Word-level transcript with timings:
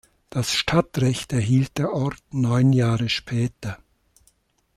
Das 0.31 0.55
Stadtrecht 0.55 1.31
erhielt 1.31 1.77
der 1.77 1.93
Ort 1.93 2.17
neun 2.31 2.73
Jahre 2.73 3.07
später. 3.07 3.77